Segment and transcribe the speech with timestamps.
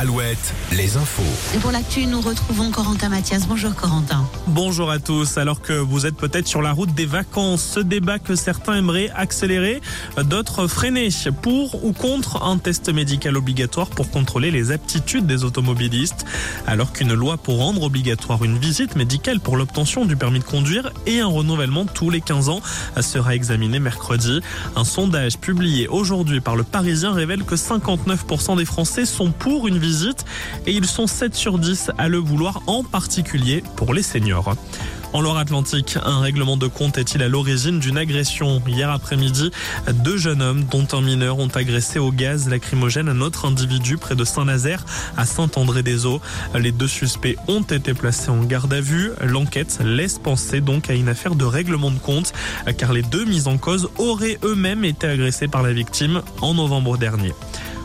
[0.00, 1.56] Alouette, les infos.
[1.56, 3.48] Et pour l'actu, nous retrouvons Corentin Mathias.
[3.48, 4.24] Bonjour Corentin.
[4.46, 5.38] Bonjour à tous.
[5.38, 9.10] Alors que vous êtes peut-être sur la route des vacances, ce débat que certains aimeraient
[9.16, 9.80] accélérer,
[10.22, 11.08] d'autres freiner.
[11.42, 16.24] Pour ou contre un test médical obligatoire pour contrôler les aptitudes des automobilistes?
[16.68, 20.92] Alors qu'une loi pour rendre obligatoire une visite médicale pour l'obtention du permis de conduire
[21.06, 22.60] et un renouvellement tous les 15 ans
[23.00, 24.42] sera examiné mercredi.
[24.76, 29.78] Un sondage publié aujourd'hui par le Parisien révèle que 59% des Français sont pour une
[29.78, 29.87] visite
[30.66, 34.54] et ils sont 7 sur 10 à le vouloir, en particulier pour les seniors.
[35.14, 39.50] En Loire-Atlantique, un règlement de compte est-il à l'origine d'une agression Hier après-midi,
[40.04, 44.14] deux jeunes hommes, dont un mineur, ont agressé au gaz lacrymogène un autre individu près
[44.14, 44.84] de Saint-Nazaire,
[45.16, 46.20] à Saint-André-des-Eaux.
[46.54, 49.12] Les deux suspects ont été placés en garde à vue.
[49.22, 52.34] L'enquête laisse penser donc à une affaire de règlement de compte,
[52.76, 56.98] car les deux mis en cause auraient eux-mêmes été agressés par la victime en novembre
[56.98, 57.32] dernier.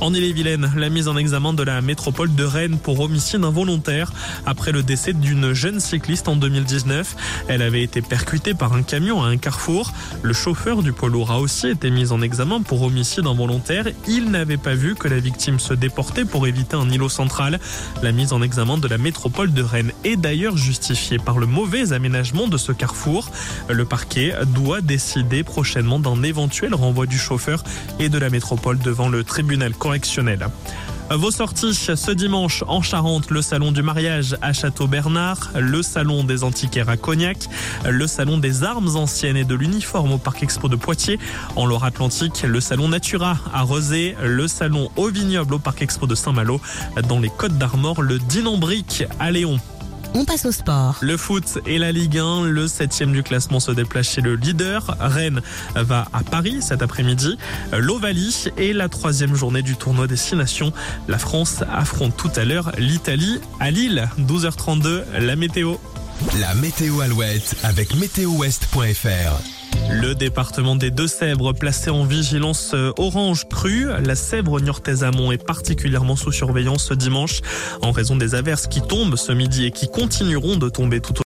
[0.00, 4.12] En Ille-et-Vilaine, la mise en examen de la métropole de Rennes pour homicide involontaire
[4.44, 7.16] après le décès d'une jeune cycliste en 2019.
[7.48, 9.92] Elle avait été percutée par un camion à un carrefour.
[10.22, 13.86] Le chauffeur du poids lourd a aussi été mis en examen pour homicide involontaire.
[14.06, 17.58] Il n'avait pas vu que la victime se déportait pour éviter un îlot central.
[18.02, 21.94] La mise en examen de la métropole de Rennes est d'ailleurs justifiée par le mauvais
[21.94, 23.30] aménagement de ce carrefour.
[23.70, 27.64] Le parquet doit décider prochainement d'un éventuel renvoi du chauffeur
[27.98, 29.72] et de la métropole devant le tribunal
[31.10, 36.42] Vos sorties ce dimanche en Charente, le salon du mariage à Château-Bernard, le salon des
[36.42, 37.38] antiquaires à Cognac,
[37.88, 41.20] le salon des armes anciennes et de l'uniforme au Parc Expo de Poitiers,
[41.54, 46.16] en Loire-Atlantique, le salon Natura à Rosé, le salon au vignoble au Parc Expo de
[46.16, 46.60] Saint-Malo,
[47.08, 49.60] dans les Côtes d'Armor, le Dinambrique à Léon.
[50.14, 50.96] On passe au sport.
[51.00, 54.96] Le foot et la Ligue 1, le septième du classement se déplace chez le leader.
[55.00, 55.40] Rennes
[55.74, 57.36] va à Paris cet après-midi.
[57.72, 60.72] L'Ovalie est la troisième journée du tournoi des Six Nations.
[61.08, 64.08] La France affronte tout à l'heure l'Italie à Lille.
[64.18, 65.76] 12h32, la météo.
[66.40, 69.65] La météo Alouette avec météowest.fr.
[69.90, 73.88] Le département des Deux-Sèvres placé en vigilance orange crue.
[74.04, 77.40] La Sèvre niortaise amont est particulièrement sous surveillance ce dimanche
[77.82, 81.14] en raison des averses qui tombent ce midi et qui continueront de tomber tout au